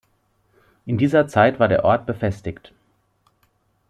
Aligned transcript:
In 0.87 0.97
dieser 0.97 1.27
Zeit 1.27 1.59
war 1.59 1.67
der 1.67 1.85
Ort 1.85 2.07
befestigt. 2.07 2.73